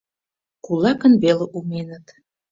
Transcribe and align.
Кулакын 0.65 1.13
веле 1.23 1.45
уменыт 1.57 2.05